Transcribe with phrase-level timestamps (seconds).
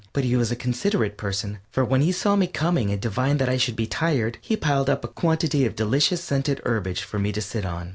[0.13, 3.47] But he was a considerate person, for when he saw me coming and divined that
[3.49, 7.31] I should be tired, he piled up a quantity of delicious scented herbage for me
[7.33, 7.89] to sit on.